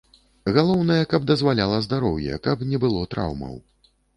Галоўнае, 0.55 0.97
каб 1.11 1.27
дазваляла 1.33 1.77
здароўе, 1.89 2.35
каб 2.49 2.67
не 2.73 2.83
было 2.87 3.07
траўмаў. 3.13 3.55